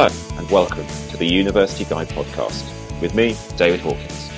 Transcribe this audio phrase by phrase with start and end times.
[0.00, 4.30] Hello, and welcome to the University Guide podcast with me, David Hawkins.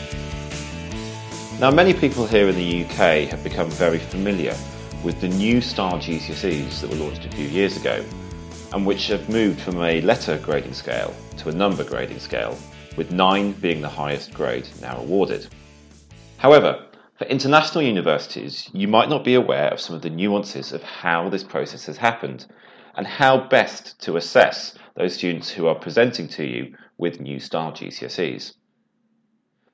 [1.60, 4.56] Now, many people here in the UK have become very familiar
[5.04, 8.02] with the new STAR GCSEs that were launched a few years ago
[8.72, 12.56] and which have moved from a letter grading scale to a number grading scale,
[12.96, 15.46] with 9 being the highest grade now awarded.
[16.38, 16.86] However,
[17.18, 21.28] for international universities, you might not be aware of some of the nuances of how
[21.28, 22.46] this process has happened
[22.94, 27.72] and how best to assess those students who are presenting to you with new STAR
[27.72, 28.54] GCSEs.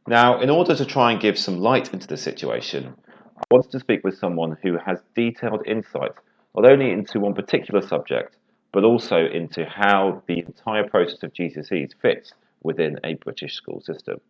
[0.07, 2.95] Now, in order to try and give some light into the situation,
[3.37, 6.13] I wanted to speak with someone who has detailed insight
[6.55, 8.37] not only into one particular subject,
[8.73, 14.21] but also into how the entire process of GCSEs fits within a British school system.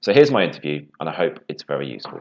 [0.00, 2.20] So here's my interview, and I hope it's very useful.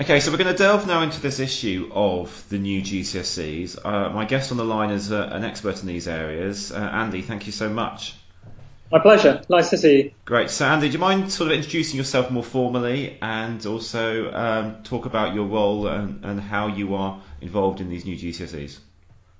[0.00, 3.84] Okay, so we're going to delve now into this issue of the new GCSEs.
[3.84, 6.72] Uh, my guest on the line is uh, an expert in these areas.
[6.72, 8.14] Uh, Andy, thank you so much.
[8.90, 9.42] My pleasure.
[9.50, 10.10] Nice to see you.
[10.24, 10.48] Great.
[10.48, 15.04] So, Andy, do you mind sort of introducing yourself more formally and also um, talk
[15.04, 18.78] about your role and, and, how you are involved in these new GCSEs?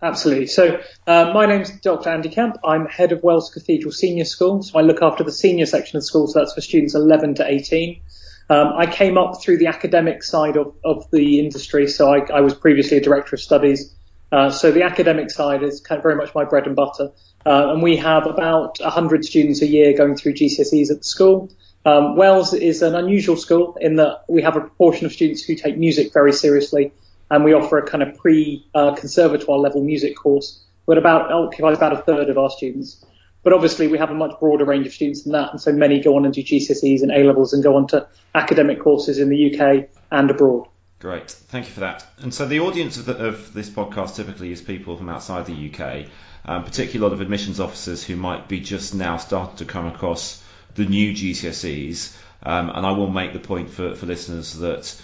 [0.03, 0.47] Absolutely.
[0.47, 2.11] So, uh, my name's Dr.
[2.11, 2.59] Andy Kemp.
[2.67, 4.63] I'm head of Wells Cathedral Senior School.
[4.63, 7.37] So, I look after the senior section of the school, so that's for students 11
[7.37, 8.03] to 18.
[8.51, 12.41] Um, I came up through the academic side of, of the industry, so I, I
[12.41, 13.95] was previously a director of studies.
[14.33, 17.13] Uh, so the academic side is kind of very much my bread and butter.
[17.47, 21.49] Uh, and we have about 100 students a year going through GCSEs at the school.
[21.87, 25.55] Um, Wells is an unusual school in that we have a proportion of students who
[25.55, 26.93] take music very seriously,
[27.31, 31.93] and we offer a kind of pre-conservatoire uh, level music course, but about occupies about
[31.93, 33.05] a third of our students.
[33.43, 36.01] But obviously, we have a much broader range of students than that, and so many
[36.01, 39.29] go on and do GCSEs and A levels and go on to academic courses in
[39.31, 40.69] the UK and abroad.
[40.99, 42.07] Great, thank you for that.
[42.19, 45.73] And so, the audience of, the, of this podcast typically is people from outside the
[45.73, 46.07] UK,
[46.45, 49.87] um, particularly a lot of admissions officers who might be just now starting to come
[49.87, 52.15] across the new GCSEs.
[52.43, 55.01] Um, and I will make the point for, for listeners that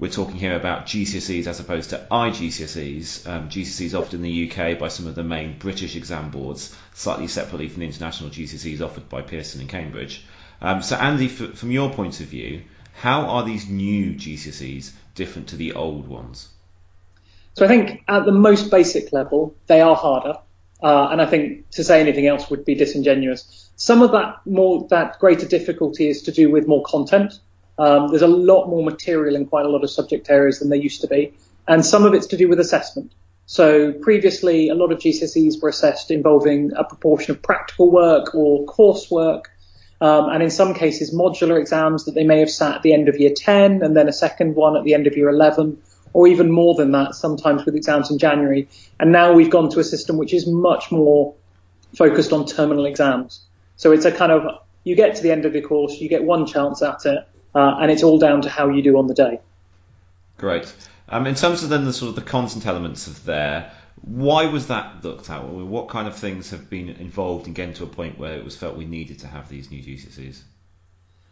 [0.00, 3.28] we're talking here about GCSEs as opposed to IGCSEs.
[3.28, 7.28] Um, GCSEs offered in the UK by some of the main British exam boards, slightly
[7.28, 10.24] separately from the international GCSEs offered by Pearson and Cambridge.
[10.62, 12.62] Um, so, Andy, f- from your point of view,
[12.94, 16.48] how are these new GCSEs different to the old ones?
[17.54, 20.38] So, I think at the most basic level, they are harder.
[20.82, 23.68] Uh, and I think to say anything else would be disingenuous.
[23.76, 27.38] Some of that more that greater difficulty is to do with more content.
[27.80, 30.78] Um, there's a lot more material in quite a lot of subject areas than there
[30.78, 31.32] used to be,
[31.66, 33.10] and some of it's to do with assessment.
[33.46, 38.66] So previously, a lot of GCSEs were assessed involving a proportion of practical work or
[38.66, 39.44] coursework,
[40.02, 43.08] um, and in some cases, modular exams that they may have sat at the end
[43.08, 45.78] of year 10 and then a second one at the end of year 11,
[46.12, 48.68] or even more than that, sometimes with exams in January.
[48.98, 51.34] And now we've gone to a system which is much more
[51.96, 53.40] focused on terminal exams.
[53.76, 56.24] So it's a kind of, you get to the end of the course, you get
[56.24, 59.14] one chance at it, uh, and it's all down to how you do on the
[59.14, 59.40] day.
[60.38, 60.72] Great.
[61.08, 63.72] Um, in terms of then the sort of the content elements of there,
[64.02, 65.44] why was that looked at?
[65.44, 68.56] What kind of things have been involved in getting to a point where it was
[68.56, 70.40] felt we needed to have these new GCSEs?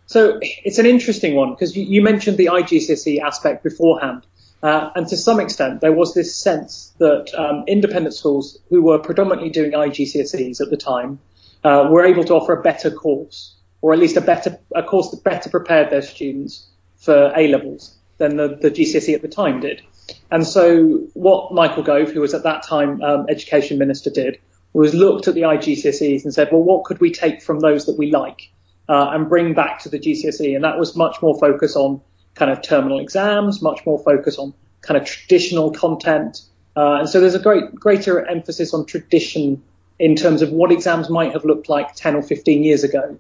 [0.07, 4.27] So it's an interesting one because you, you, mentioned the IGCSE aspect beforehand.
[4.63, 8.99] Uh, and to some extent, there was this sense that um, independent schools who were
[8.99, 11.21] predominantly doing IGCSEs at the time
[11.63, 15.11] uh, were able to offer a better course or at least a better a course
[15.11, 19.61] that better prepared their students for A levels than the, the GCSE at the time
[19.61, 19.83] did.
[20.31, 24.39] And so what Michael Gove, who was at that time um, education minister, did
[24.73, 27.97] was looked at the IGCSEs and said, well, what could we take from those that
[27.97, 28.51] we like
[28.89, 30.55] uh, and bring back to the GCSE?
[30.55, 32.01] And that was much more focus on
[32.35, 34.53] kind of terminal exams, much more focus on
[34.83, 36.43] kind of traditional content.
[36.77, 39.63] Uh, and so there's a great greater emphasis on tradition
[39.99, 43.19] in terms of what exams might have looked like 10 or 15 years ago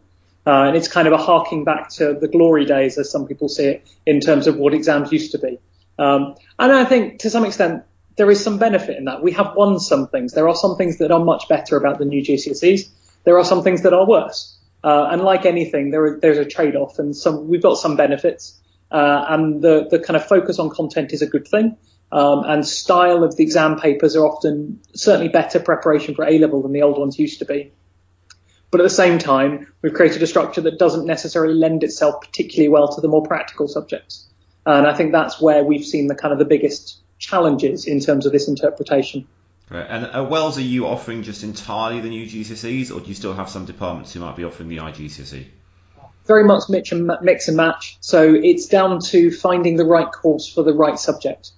[0.48, 3.50] uh, and it's kind of a harking back to the glory days, as some people
[3.50, 5.58] see it, in terms of what exams used to be.
[5.98, 7.82] Um, and I think to some extent
[8.16, 9.22] there is some benefit in that.
[9.22, 10.32] We have won some things.
[10.32, 12.88] There are some things that are much better about the new GCSEs.
[13.24, 14.58] There are some things that are worse.
[14.82, 18.58] Uh, and like anything, there are, there's a trade-off, and some we've got some benefits.
[18.90, 21.76] Uh, and the the kind of focus on content is a good thing.
[22.10, 26.62] Um, and style of the exam papers are often certainly better preparation for A level
[26.62, 27.70] than the old ones used to be.
[28.70, 32.68] But at the same time, we've created a structure that doesn't necessarily lend itself particularly
[32.68, 34.26] well to the more practical subjects.
[34.66, 38.26] And I think that's where we've seen the kind of the biggest challenges in terms
[38.26, 39.26] of this interpretation.
[39.70, 39.86] Right.
[39.88, 43.14] And at uh, Wells, are you offering just entirely the new GCSEs, or do you
[43.14, 45.46] still have some departments who might be offering the IGCSE?
[46.26, 47.96] Very much mix and, mix and match.
[48.00, 51.50] So it's down to finding the right course for the right subject.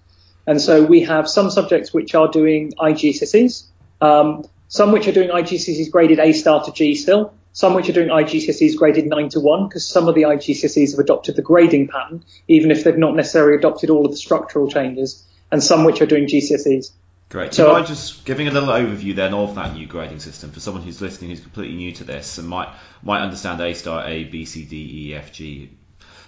[0.47, 3.65] And so we have some subjects which are doing IGCSEs,
[4.01, 7.93] um, some which are doing IGCSEs graded A star to G still, some which are
[7.93, 11.89] doing IGCSEs graded 9 to 1, because some of the IGCSEs have adopted the grading
[11.89, 16.01] pattern, even if they've not necessarily adopted all of the structural changes, and some which
[16.01, 16.93] are doing GCSEs.
[17.31, 17.53] Great.
[17.53, 20.85] So, you just giving a little overview then of that new grading system for someone
[20.85, 22.69] who's listening who's completely new to this and might
[23.03, 25.71] might understand A star, A, B, C, D, E, F, G,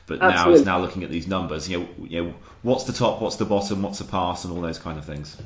[0.07, 0.53] but Absolutely.
[0.53, 1.69] now is now looking at these numbers.
[1.69, 4.61] You know, you know, what's the top, what's the bottom, what's the pass, and all
[4.61, 5.37] those kind of things.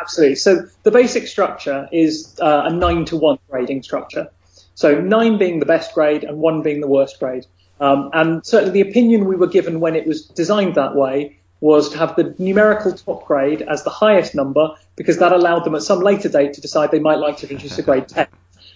[0.00, 0.36] Absolutely.
[0.36, 4.30] So the basic structure is uh, a nine to one grading structure.
[4.74, 7.46] So nine being the best grade and one being the worst grade.
[7.80, 11.90] Um, and certainly the opinion we were given when it was designed that way was
[11.90, 15.82] to have the numerical top grade as the highest number because that allowed them at
[15.82, 18.26] some later date to decide they might like to introduce a grade 10.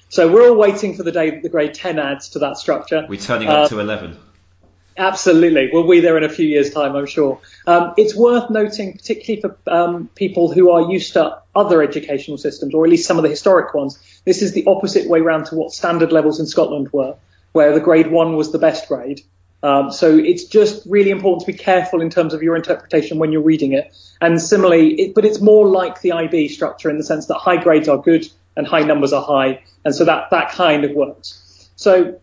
[0.08, 3.06] So we're all waiting for the day that the grade 10 adds to that structure.
[3.08, 4.16] We're turning up uh, to 11.
[5.00, 5.70] Absolutely.
[5.72, 7.40] We'll be there in a few years' time, I'm sure.
[7.66, 12.74] Um, it's worth noting, particularly for um, people who are used to other educational systems,
[12.74, 15.54] or at least some of the historic ones, this is the opposite way round to
[15.54, 17.16] what standard levels in Scotland were,
[17.52, 19.22] where the grade one was the best grade
[19.62, 23.30] um, so it's just really important to be careful in terms of your interpretation when
[23.30, 23.94] you're reading it.
[24.20, 27.62] And similarly, it, but it's more like the IB structure in the sense that high
[27.62, 28.26] grades are good
[28.56, 31.68] and high numbers are high, and so that that kind of works.
[31.76, 32.20] So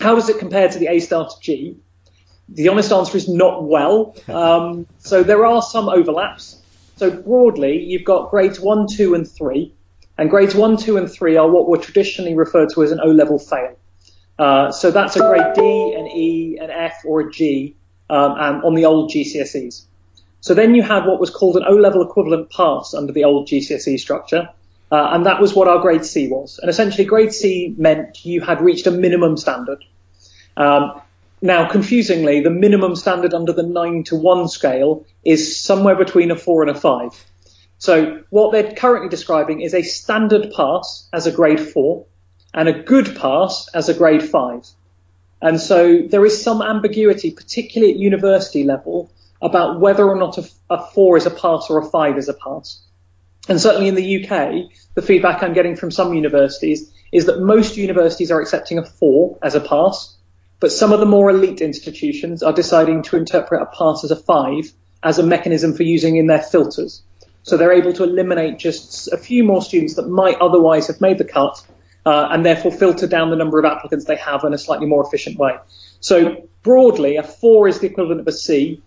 [0.00, 1.76] how does it compare to the A star to G?
[2.48, 4.14] The honest answer is not well.
[4.28, 6.60] Um, so there are some overlaps.
[6.96, 9.72] So broadly, you've got grades one, two, and three,
[10.18, 13.38] and grades one, two, and three are what were traditionally referred to as an O-level
[13.38, 13.76] fail.
[14.38, 17.76] Uh, so that's a grade D, an E, an F, or a G
[18.10, 18.32] um,
[18.64, 19.84] on the old GCSEs.
[20.40, 23.98] So then you had what was called an O-level equivalent pass under the old GCSE
[23.98, 24.48] structure,
[24.92, 26.58] uh, and that was what our grade C was.
[26.60, 29.84] And essentially, grade C meant you had reached a minimum standard.
[30.56, 31.00] Um,
[31.46, 36.36] now, confusingly, the minimum standard under the 9 to 1 scale is somewhere between a
[36.36, 37.24] 4 and a 5.
[37.78, 42.06] So what they're currently describing is a standard pass as a grade 4,
[42.56, 44.66] and a good pass as a grade five.
[45.42, 49.12] And so there is some ambiguity, particularly at university level,
[49.42, 52.34] about whether or not a, a, four is a pass or a five is a
[52.34, 52.82] pass.
[53.48, 57.76] And certainly in the UK, the feedback I'm getting from some universities is that most
[57.76, 60.15] universities are accepting a four as a pass,
[60.60, 64.16] but some of the more elite institutions are deciding to interpret a pass as a
[64.16, 64.72] five
[65.02, 67.02] as a mechanism for using in their filters.
[67.42, 71.18] So they're able to eliminate just a few more students that might otherwise have made
[71.18, 71.64] the cut
[72.04, 75.06] uh, and therefore filter down the number of applicants they have in a slightly more
[75.06, 75.56] efficient way.
[76.00, 78.82] So broadly, a four is the equivalent of a C,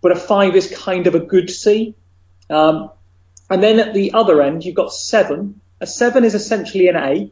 [0.00, 1.94] but a five is kind of a good C.
[2.48, 2.90] Um,
[3.48, 5.60] and then at the other end, you've got seven.
[5.80, 7.30] A seven is essentially an A,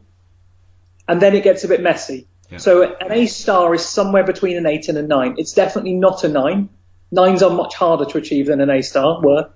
[1.07, 2.27] and then it gets a bit messy.
[2.57, 5.35] So an A star is somewhere between an eight and a nine.
[5.37, 6.69] It's definitely not a nine.
[7.11, 9.49] Nines are much harder to achieve than an A star were.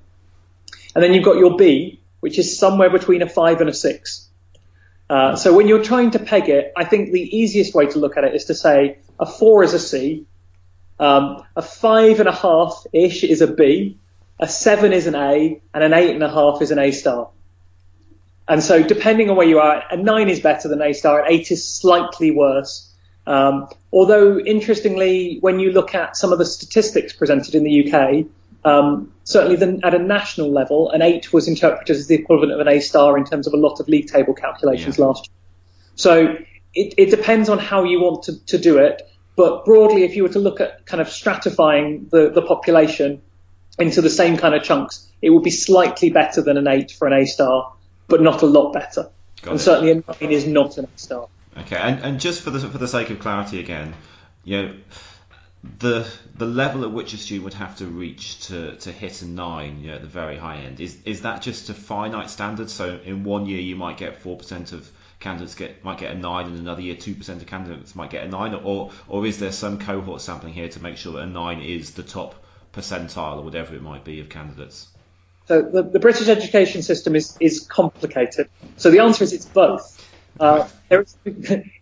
[0.93, 4.29] And then you've got your B, which is somewhere between a five and a six.
[5.09, 8.15] Uh, so when you're trying to peg it, I think the easiest way to look
[8.17, 10.25] at it is to say a four is a C,
[10.99, 13.97] um, a five and a half ish is a B,
[14.39, 17.29] a seven is an A, and an eight and a half is an A star.
[18.47, 21.31] And so depending on where you are, a nine is better than A star, an
[21.31, 22.89] eight is slightly worse.
[23.25, 28.25] Um, although interestingly, when you look at some of the statistics presented in the UK,
[28.65, 32.59] um, certainly the, at a national level, an eight was interpreted as the equivalent of
[32.59, 35.05] an A star in terms of a lot of league table calculations yeah.
[35.05, 35.33] last year.
[35.95, 36.37] So
[36.73, 39.01] it, it, depends on how you want to, to, do it.
[39.35, 43.21] But broadly, if you were to look at kind of stratifying the, the population
[43.79, 47.07] into the same kind of chunks, it would be slightly better than an eight for
[47.07, 47.72] an A star,
[48.07, 49.09] but not a lot better.
[49.41, 49.63] Got and it.
[49.63, 51.27] certainly a nine is not an A star.
[51.57, 53.93] Okay, and, and just for the for the sake of clarity again,
[54.43, 54.75] you know
[55.79, 56.05] the
[56.35, 59.81] the level at which a student would have to reach to, to hit a nine,
[59.81, 62.69] you know, at the very high end, is is that just a finite standard?
[62.69, 66.17] So in one year you might get four percent of candidates get might get a
[66.17, 69.39] nine, and another year two percent of candidates might get a nine, or or is
[69.39, 72.35] there some cohort sampling here to make sure that a nine is the top
[72.73, 74.87] percentile or whatever it might be of candidates?
[75.47, 78.49] So the, the British education system is is complicated.
[78.77, 79.99] So the answer is it's both.
[80.39, 80.67] Uh,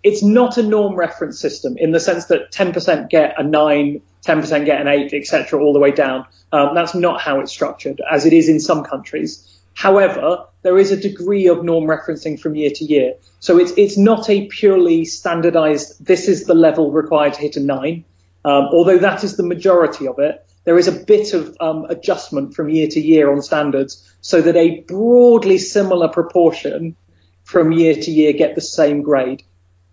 [0.03, 4.65] it's not a norm reference system in the sense that 10% get a 9, 10%
[4.65, 6.25] get an 8, etc., all the way down.
[6.51, 9.48] Um, that's not how it's structured, as it is in some countries.
[9.74, 13.13] However, there is a degree of norm referencing from year to year.
[13.39, 17.62] So it's, it's not a purely standardized, this is the level required to hit a
[17.62, 18.03] 9.
[18.44, 22.53] Um, although that is the majority of it, there is a bit of um, adjustment
[22.53, 26.96] from year to year on standards so that a broadly similar proportion
[27.44, 29.44] from year to year get the same grade.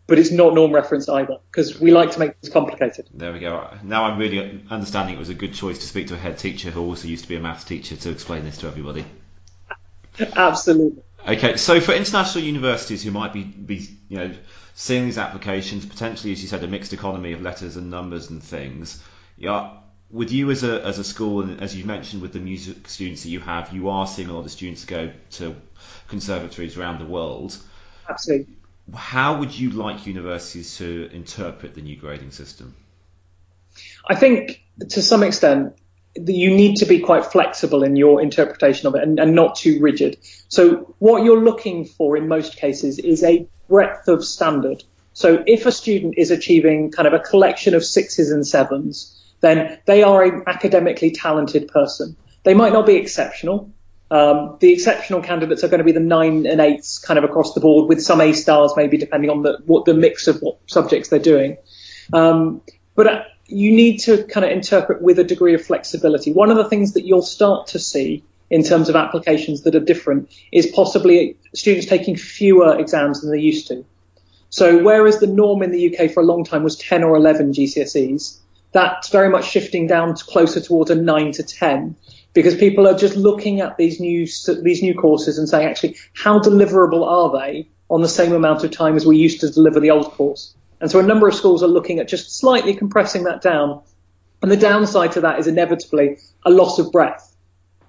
[0.06, 3.08] But it's not norm referenced either because we like to make this complicated.
[3.12, 3.68] There we go.
[3.82, 6.70] Now I'm really understanding it was a good choice to speak to a head teacher
[6.70, 9.04] who also used to be a maths teacher to explain this to everybody.
[10.37, 11.02] Absolutely.
[11.26, 14.34] Okay, so for international universities who might be, be you know
[14.75, 18.42] seeing these applications potentially, as you said, a mixed economy of letters and numbers and
[18.42, 19.02] things,
[19.37, 19.72] yeah.
[20.10, 23.24] With you as a as a school and as you mentioned with the music students
[23.24, 25.54] that you have, you are seeing a lot of students go to
[26.08, 27.56] conservatories around the world.
[28.08, 28.54] Absolutely.
[28.94, 32.74] How would you like universities to interpret the new grading system?
[34.08, 35.74] I think to some extent
[36.16, 39.78] you need to be quite flexible in your interpretation of it and, and, not too
[39.80, 40.18] rigid.
[40.48, 44.82] So what you're looking for in most cases is a breadth of standard.
[45.12, 49.78] So if a student is achieving kind of a collection of sixes and sevens, then
[49.87, 52.16] they are an academically talented person.
[52.45, 53.71] They might not be exceptional.
[54.11, 57.52] Um, the exceptional candidates are going to be the nine and eights kind of across
[57.52, 60.59] the board with some A stars maybe depending on the, what the mix of what
[60.66, 61.59] subjects they're doing.
[62.12, 62.62] Um,
[62.95, 66.33] but you need to kind of interpret with a degree of flexibility.
[66.33, 69.80] One of the things that you'll start to see in terms of applications that are
[69.80, 73.85] different is possibly students taking fewer exams than they used to.
[74.50, 77.52] So whereas the norm in the UK for a long time was 10 or 11
[77.52, 78.38] GCSEs,
[78.72, 81.96] that's very much shifting down to closer towards a 9 to 10
[82.34, 84.26] because people are just looking at these new
[84.62, 88.70] these new courses and saying actually how deliverable are they on the same amount of
[88.70, 90.54] time as we used to deliver the old course.
[90.80, 93.82] And so a number of schools are looking at just slightly compressing that down.
[94.42, 97.34] And the downside to that is inevitably a loss of breadth.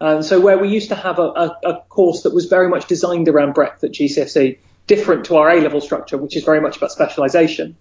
[0.02, 2.88] And so where we used to have a, a, a course that was very much
[2.88, 4.58] designed around breadth at GCSE,
[4.88, 7.76] different to our A-level structure, which is very much about specialisation,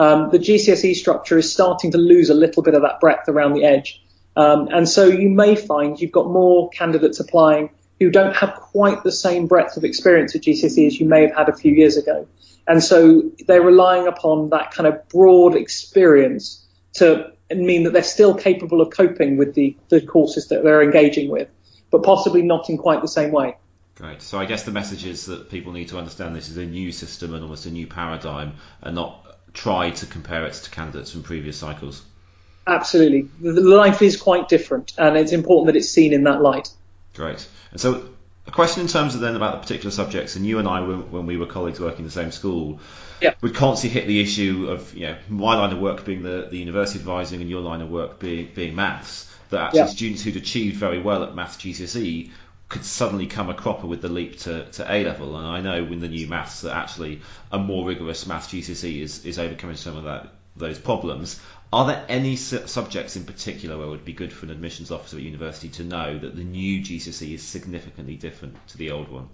[0.00, 3.52] um, the GCSE structure is starting to lose a little bit of that breadth around
[3.52, 4.02] the edge.
[4.34, 9.02] Um, and so you may find you've got more candidates applying who don't have quite
[9.02, 11.98] the same breadth of experience at GCSE as you may have had a few years
[11.98, 12.26] ago.
[12.66, 18.34] And so they're relying upon that kind of broad experience to mean that they're still
[18.34, 21.48] capable of coping with the, the courses that they're engaging with,
[21.90, 23.58] but possibly not in quite the same way.
[23.96, 24.22] Great.
[24.22, 26.90] So I guess the message is that people need to understand this is a new
[26.90, 31.22] system and almost a new paradigm and not try to compare it to candidates from
[31.22, 32.02] previous cycles.
[32.66, 33.28] Absolutely.
[33.40, 36.68] The life is quite different and it's important that it's seen in that light.
[37.14, 37.46] Great.
[37.72, 38.08] And so
[38.46, 41.26] a question in terms of then about the particular subjects, and you and I, when
[41.26, 42.80] we were colleagues working in the same school,
[43.20, 43.34] yeah.
[43.42, 46.58] would constantly hit the issue of you know my line of work being the, the
[46.58, 49.26] university advising and your line of work being being maths.
[49.50, 49.86] That actually yeah.
[49.86, 52.30] students who'd achieved very well at maths GCSE
[52.70, 55.36] could suddenly come a cropper with the leap to, to A level.
[55.36, 57.20] And I know in the new maths that actually
[57.52, 61.40] a more rigorous maths GCSE is, is overcoming some of that those problems.
[61.72, 64.90] Are there any su- subjects in particular where it would be good for an admissions
[64.90, 69.08] officer at university to know that the new GCSE is significantly different to the old
[69.08, 69.28] one?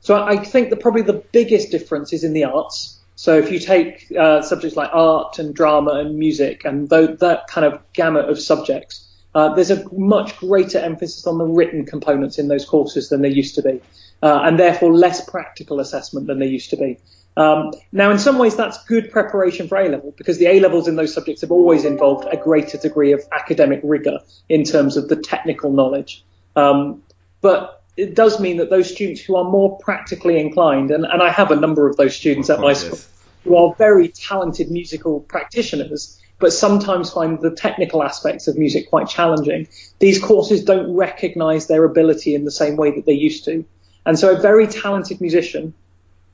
[0.00, 2.98] So I think that probably the biggest difference is in the arts.
[3.16, 7.46] So if you take uh, subjects like art and drama and music and th- that
[7.48, 12.38] kind of gamut of subjects, uh, there's a much greater emphasis on the written components
[12.38, 13.80] in those courses than there used to be,
[14.22, 16.98] uh, and therefore less practical assessment than there used to be.
[17.36, 20.86] Um, now, in some ways, that's good preparation for A level because the A levels
[20.86, 25.08] in those subjects have always involved a greater degree of academic rigor in terms of
[25.08, 26.24] the technical knowledge.
[26.54, 27.02] Um,
[27.40, 31.30] but it does mean that those students who are more practically inclined, and, and I
[31.30, 32.98] have a number of those students at my school,
[33.42, 39.08] who are very talented musical practitioners, but sometimes find the technical aspects of music quite
[39.08, 39.66] challenging.
[39.98, 43.64] These courses don't recognize their ability in the same way that they used to.
[44.04, 45.72] And so a very talented musician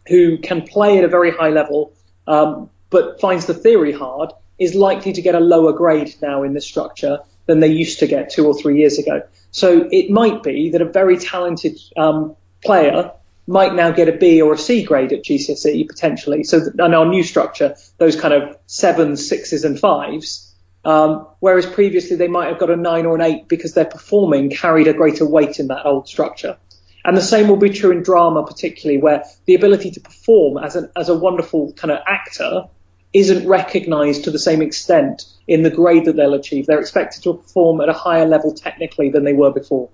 [0.09, 1.93] who can play at a very high level,
[2.26, 6.55] um, but finds the theory hard, is likely to get a lower grade now in
[6.55, 9.23] this structure than they used to get two or three years ago.
[9.52, 13.12] So it might be that a very talented um, player
[13.47, 16.45] might now get a B or a C grade at GCSE potentially.
[16.45, 20.47] So in our new structure, those kind of sevens, sixes, and fives.
[20.85, 24.51] Um, whereas previously they might have got a nine or an eight because their performing
[24.51, 26.57] carried a greater weight in that old structure.
[27.05, 30.77] And the same will be true in drama, particularly where the ability to perform as,
[30.77, 32.65] an, as a wonderful kind of actor
[33.13, 36.67] isn't recognized to the same extent in the grade that they'll achieve.
[36.67, 39.91] They're expected to perform at a higher level technically than they were before.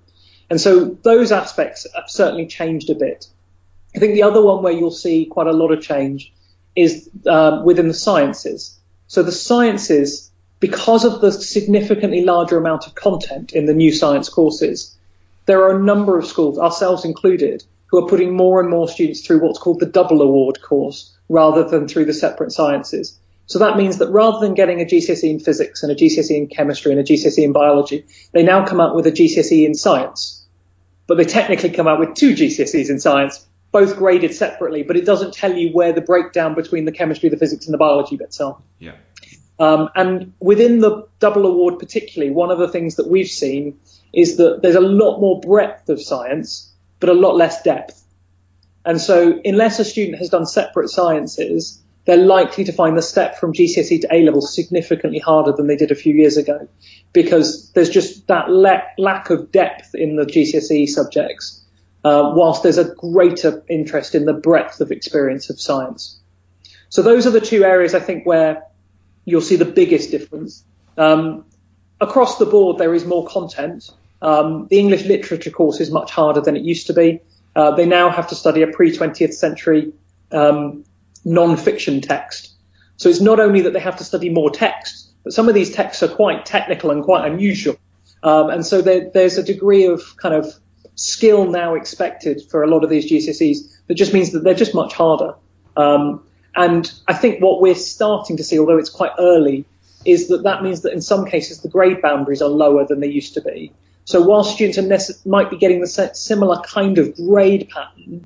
[0.49, 3.27] And so those aspects have certainly changed a bit.
[3.95, 6.33] I think the other one where you'll see quite a lot of change
[6.75, 8.77] is um, within the sciences.
[9.07, 10.29] So the sciences,
[10.59, 14.95] because of the significantly larger amount of content in the new science courses,
[15.45, 19.25] there are a number of schools, ourselves included, who are putting more and more students
[19.25, 23.17] through what's called the double award course rather than through the separate sciences.
[23.47, 26.47] So that means that rather than getting a GCSE in physics and a GCSE in
[26.47, 30.45] chemistry and a GCSE in biology, they now come out with a GCSE in science.
[31.07, 35.05] But they technically come out with two GCSEs in science, both graded separately, but it
[35.05, 38.39] doesn't tell you where the breakdown between the chemistry, the physics, and the biology bits
[38.39, 38.57] are.
[38.79, 38.95] Yeah.
[39.59, 43.79] Um, and within the double award particularly, one of the things that we've seen
[44.13, 48.03] is that there's a lot more breadth of science, but a lot less depth.
[48.85, 53.37] And so unless a student has done separate sciences, they're likely to find the step
[53.37, 56.67] from GCSE to A level significantly harder than they did a few years ago
[57.11, 61.65] because there's just that le- lack of depth in the GCSE subjects,
[62.07, 66.17] uh, whilst there's a greater interest in the breadth of experience of science.
[66.87, 68.63] So those are the two areas I think where
[69.25, 70.63] you'll see the biggest difference.
[70.97, 71.43] Um,
[71.99, 73.89] across the board, there is more content.
[74.21, 77.19] Um, the English literature course is much harder than it used to be.
[77.57, 79.91] Uh, they now have to study a pre 20th century
[80.31, 80.85] um,
[81.25, 82.53] non-fiction text.
[82.95, 85.71] So it's not only that they have to study more text, but some of these
[85.71, 87.75] texts are quite technical and quite unusual.
[88.23, 90.53] Um, and so there, there's a degree of kind of
[90.97, 94.73] skill now expected for a lot of these GCSEs that just means that they're just
[94.73, 95.35] much harder.
[95.77, 96.23] Um,
[96.55, 99.65] and I think what we're starting to see, although it's quite early,
[100.05, 103.07] is that that means that in some cases the grade boundaries are lower than they
[103.07, 103.71] used to be.
[104.05, 108.25] So while students nece- might be getting the similar kind of grade pattern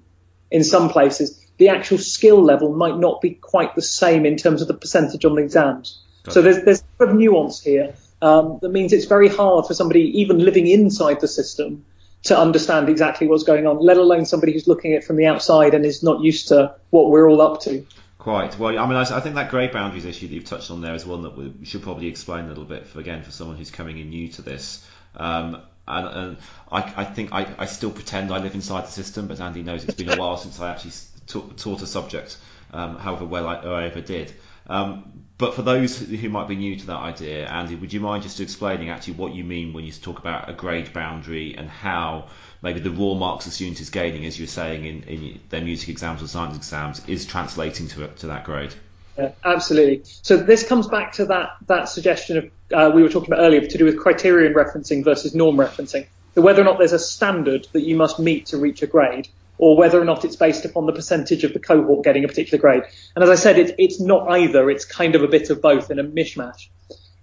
[0.49, 4.61] in some places, the actual skill level might not be quite the same in terms
[4.61, 6.01] of the percentage on the exams.
[6.23, 9.65] Got so there's, there's a bit of nuance here um, that means it's very hard
[9.65, 11.83] for somebody even living inside the system
[12.23, 15.25] to understand exactly what's going on, let alone somebody who's looking at it from the
[15.25, 17.85] outside and is not used to what we're all up to.
[18.19, 18.77] Quite well.
[18.77, 21.23] I mean, I, think that grade boundaries issue that you've touched on there is one
[21.23, 24.09] that we should probably explain a little bit for again for someone who's coming in
[24.09, 24.87] new to this.
[25.15, 26.37] Um, and, and
[26.71, 29.83] I, I, think I, I, still pretend I live inside the system, but Andy knows
[29.83, 30.91] it's been a while since I actually
[31.25, 32.37] taught a subject,
[32.71, 34.31] um, however well I, I ever did.
[34.67, 38.21] Um, but for those who might be new to that idea, Andy, would you mind
[38.21, 42.27] just explaining actually what you mean when you talk about a grade boundary and how
[42.61, 45.61] maybe the raw marks a student is gaining, as you were saying in, in their
[45.61, 48.71] music exams or science exams, is translating to, to that grade?
[49.17, 50.03] Yeah, absolutely.
[50.21, 53.65] So this comes back to that that suggestion of uh, we were talking about earlier
[53.65, 56.05] to do with criterion referencing versus norm referencing.
[56.35, 59.27] So whether or not there's a standard that you must meet to reach a grade,
[59.61, 62.59] or whether or not it's based upon the percentage of the cohort getting a particular
[62.59, 62.81] grade.
[63.15, 64.71] And as I said, it's, it's not either.
[64.71, 66.67] It's kind of a bit of both in a mishmash.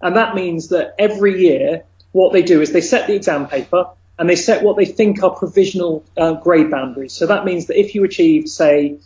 [0.00, 3.90] And that means that every year, what they do is they set the exam paper
[4.20, 7.12] and they set what they think are provisional uh, grade boundaries.
[7.12, 9.00] So that means that if you achieved, say,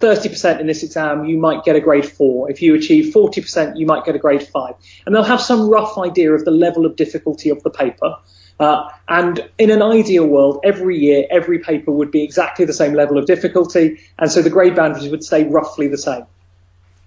[0.00, 2.50] 30% in this exam, you might get a grade 4.
[2.50, 4.74] If you achieve 40%, you might get a grade 5.
[5.04, 8.16] And they'll have some rough idea of the level of difficulty of the paper.
[8.58, 12.92] Uh, and in an ideal world, every year, every paper would be exactly the same
[12.92, 16.24] level of difficulty, and so the grade boundaries would stay roughly the same.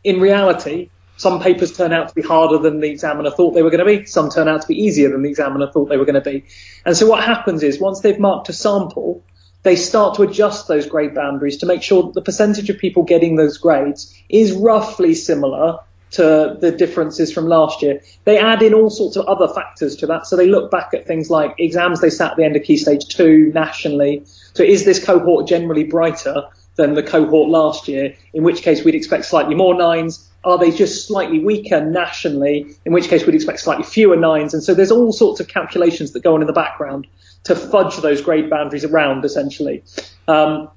[0.03, 3.69] In reality, some papers turn out to be harder than the examiner thought they were
[3.69, 4.05] going to be.
[4.05, 6.45] Some turn out to be easier than the examiner thought they were going to be.
[6.85, 9.23] And so what happens is once they've marked a sample,
[9.63, 13.03] they start to adjust those grade boundaries to make sure that the percentage of people
[13.03, 15.77] getting those grades is roughly similar
[16.11, 18.01] to the differences from last year.
[18.25, 20.27] They add in all sorts of other factors to that.
[20.27, 22.77] So they look back at things like exams they sat at the end of Key
[22.77, 24.23] Stage 2 nationally.
[24.53, 26.43] So is this cohort generally brighter
[26.75, 28.13] than the cohort last year?
[28.33, 30.27] In which case we'd expect slightly more nines.
[30.43, 32.75] Are they just slightly weaker nationally?
[32.85, 34.53] In which case we'd expect slightly fewer nines.
[34.53, 37.07] And so there's all sorts of calculations that go on in the background
[37.43, 39.83] to fudge those grade boundaries around essentially.
[40.27, 40.69] Um,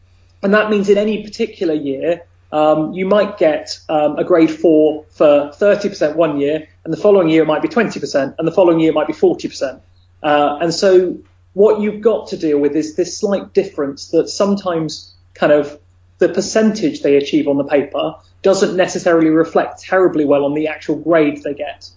[0.42, 2.22] and that means in any particular year,
[2.54, 7.28] um, you might get um, a grade four for 30% one year, and the following
[7.28, 9.80] year it might be 20%, and the following year it might be 40%.
[10.22, 11.18] Uh, and so
[11.54, 15.80] what you've got to deal with is this slight difference that sometimes kind of
[16.18, 20.94] the percentage they achieve on the paper doesn't necessarily reflect terribly well on the actual
[20.94, 21.90] grade they get.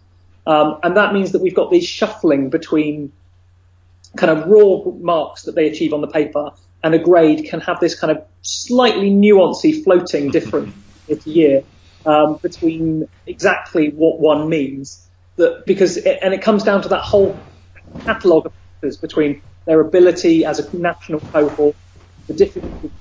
[0.47, 3.11] Um, and that means that we've got these shuffling between
[4.15, 6.51] kind of raw marks that they achieve on the paper
[6.83, 10.73] and a grade can have this kind of slightly nuancy floating difference
[11.07, 11.63] year to year
[12.05, 15.09] um, between exactly what one means.
[15.37, 17.45] That because it, and it comes down to that whole
[18.05, 21.75] catalogue of factors between their ability as a national cohort,
[22.27, 22.91] the difficulty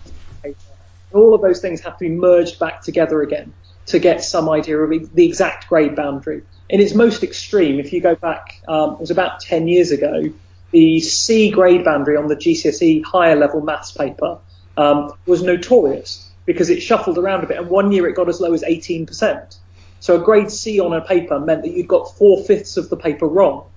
[1.13, 3.55] all of those things have to be merged back together again
[3.87, 6.43] to get some idea of the exact grade boundary.
[6.69, 10.25] In its most extreme, if you go back, um, it was about 10 years ago,
[10.71, 14.39] the C grade boundary on the GCSE higher level maths paper
[14.77, 18.41] um, was notorious because it shuffled around a bit, and one year it got as
[18.41, 19.57] low as 18%.
[20.01, 22.97] So a grade C on a paper meant that you'd got four fifths of the
[22.97, 23.69] paper wrong.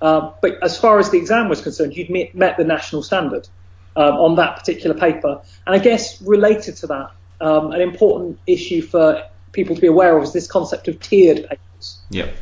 [0.00, 3.48] Uh, but as far as the exam was concerned, you'd met, met the national standard
[3.94, 5.40] um, on that particular paper.
[5.66, 10.16] And I guess related to that, um, an important issue for people to be aware
[10.16, 11.98] of is this concept of tiered papers.
[12.10, 12.34] Yep.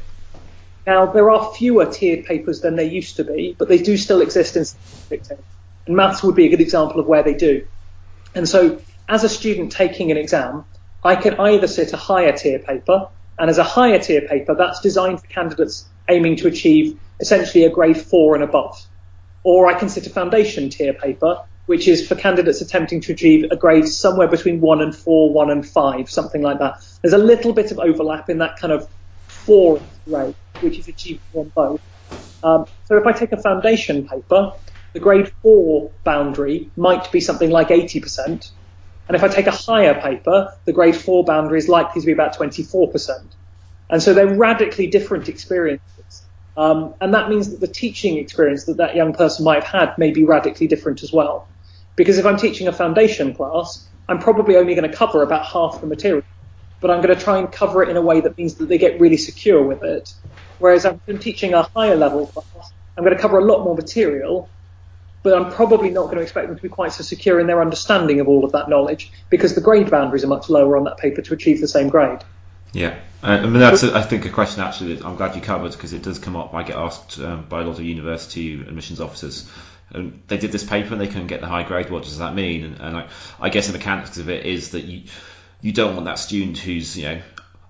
[0.86, 4.20] Now, there are fewer tiered papers than there used to be, but they do still
[4.20, 5.38] exist in scientific
[5.86, 7.66] And maths would be a good example of where they do.
[8.34, 10.64] And so, as a student taking an exam,
[11.02, 14.80] I can either sit a higher tier paper, and as a higher tier paper, that's
[14.80, 18.80] designed for candidates aiming to achieve essentially a grade four and above.
[19.42, 23.46] Or I can sit a foundation tier paper, which is for candidates attempting to achieve
[23.50, 26.82] a grade somewhere between 1 and 4, 1 and 5, something like that.
[27.02, 28.88] There's a little bit of overlap in that kind of
[29.44, 31.80] 4 grade, which is achievable on both.
[32.42, 34.52] Um, so if I take a foundation paper,
[34.92, 38.50] the grade 4 boundary might be something like 80%.
[39.06, 42.12] And if I take a higher paper, the grade 4 boundary is likely to be
[42.12, 43.34] about 24%.
[43.90, 46.26] And so they're radically different experiences.
[46.56, 49.98] Um, and that means that the teaching experience that that young person might have had
[49.98, 51.48] may be radically different as well.
[51.96, 55.80] Because if I'm teaching a foundation class, I'm probably only going to cover about half
[55.80, 56.23] the material,
[56.84, 58.76] but I'm going to try and cover it in a way that means that they
[58.76, 60.12] get really secure with it.
[60.58, 64.50] Whereas I'm teaching a higher level class, I'm going to cover a lot more material,
[65.22, 67.62] but I'm probably not going to expect them to be quite so secure in their
[67.62, 70.98] understanding of all of that knowledge because the grade boundaries are much lower on that
[70.98, 72.18] paper to achieve the same grade.
[72.74, 75.40] Yeah, uh, I mean that's a, I think a question actually that I'm glad you
[75.40, 76.52] covered because it does come up.
[76.52, 79.50] I get asked um, by a lot of university admissions officers.
[79.94, 81.88] Um, they did this paper and they couldn't get the high grade.
[81.88, 82.64] What does that mean?
[82.64, 83.08] And, and I,
[83.40, 85.04] I, guess the mechanics of it is that you
[85.64, 87.22] you don't want that student who's you know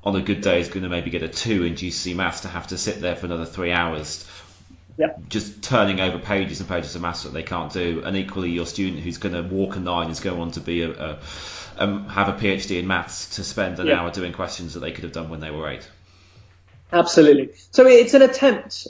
[0.02, 2.48] on a good day is going to maybe get a two in GCSE maths to
[2.48, 4.28] have to sit there for another three hours.
[4.98, 5.28] Yep.
[5.28, 8.66] Just turning over pages and pages of maths that they can't do, and equally your
[8.66, 11.18] student who's going to walk a nine is going on to be a, a
[11.78, 14.00] um, have a PhD in maths to spend an yeah.
[14.00, 15.88] hour doing questions that they could have done when they were eight.
[16.92, 17.50] Absolutely.
[17.70, 18.87] So it's an attempt.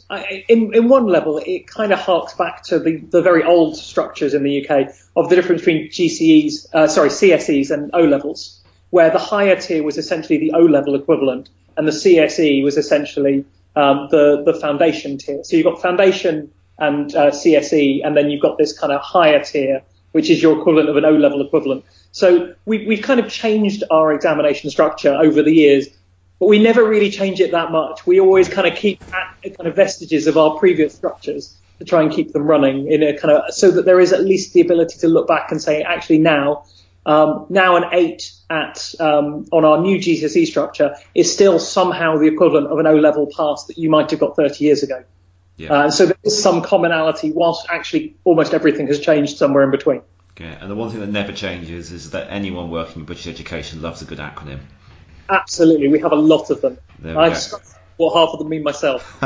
[0.48, 4.34] In, in one level, it kind of harks back to the, the very old structures
[4.34, 8.62] in the UK of the difference between GCEs, uh, sorry, CSEs and O levels,
[8.94, 13.44] where the higher tier was essentially the O level equivalent, and the CSE was essentially
[13.74, 15.42] um, the the foundation tier.
[15.42, 19.42] So you've got foundation and uh, CSE, and then you've got this kind of higher
[19.42, 21.84] tier, which is your equivalent of an O level equivalent.
[22.12, 25.88] So we, we've kind of changed our examination structure over the years,
[26.38, 28.06] but we never really change it that much.
[28.06, 32.12] We always kind of keep kind of vestiges of our previous structures to try and
[32.12, 35.00] keep them running in a kind of so that there is at least the ability
[35.00, 36.64] to look back and say, actually now,
[37.06, 42.26] um, now an eight at um, on our new GCSE structure is still somehow the
[42.26, 45.04] equivalent of an O level pass that you might have got 30 years ago.
[45.56, 45.72] Yeah.
[45.72, 50.02] Uh, so there is some commonality, whilst actually almost everything has changed somewhere in between.
[50.32, 53.82] Okay, and the one thing that never changes is that anyone working in British education
[53.82, 54.60] loves a good acronym.
[55.28, 56.78] Absolutely, we have a lot of them.
[57.04, 57.36] I've
[57.96, 59.02] what half of them mean myself.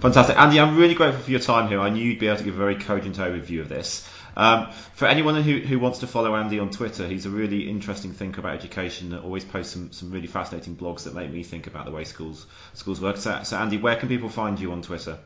[0.00, 0.58] Fantastic, Andy.
[0.58, 1.80] I'm really grateful for your time here.
[1.80, 4.08] I knew you'd be able to give a very cogent overview of this.
[4.36, 8.12] Um, for anyone who, who wants to follow Andy on Twitter, he's a really interesting
[8.12, 11.66] thinker about education that always posts some, some really fascinating blogs that make me think
[11.66, 13.16] about the way schools schools work.
[13.16, 15.18] So, so Andy, where can people find you on Twitter?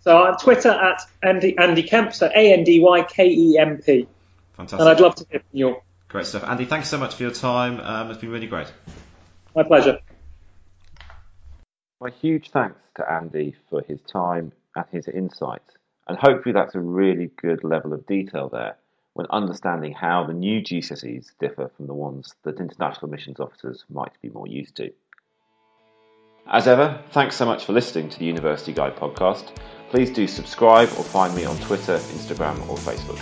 [0.00, 3.78] So on Twitter at Andy, Andy Kemp, so A N D Y K E M
[3.78, 4.06] P.
[4.54, 4.80] Fantastic.
[4.80, 5.76] And I'd love to hear from you.
[6.08, 6.44] Great stuff.
[6.44, 7.80] Andy, thanks so much for your time.
[7.80, 8.72] Um, it's been really great.
[9.54, 9.98] My pleasure.
[12.00, 15.74] My huge thanks to Andy for his time and his insights.
[16.08, 18.76] And hopefully that's a really good level of detail there
[19.14, 24.12] when understanding how the new GCSEs differ from the ones that international admissions officers might
[24.20, 24.92] be more used to.
[26.48, 29.56] As ever, thanks so much for listening to the University Guide podcast.
[29.90, 33.20] Please do subscribe or find me on Twitter, Instagram, or Facebook.